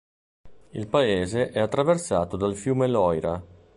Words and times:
Il 0.71 0.87
paese 0.87 1.51
è 1.51 1.59
attraversato 1.59 2.35
dal 2.35 2.55
fiume 2.55 2.87
Loira. 2.87 3.39